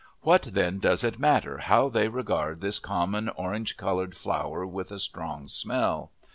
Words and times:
What, 0.21 0.41
then, 0.41 0.79
does 0.79 1.03
it 1.03 1.19
matter 1.19 1.59
how 1.59 1.87
they 1.87 2.07
regard 2.07 2.61
this 2.61 2.79
common 2.79 3.29
orange 3.35 3.77
coloured 3.77 4.17
flower 4.17 4.65
with 4.65 4.91
a 4.91 4.97
strong 4.97 5.47
smell? 5.47 6.09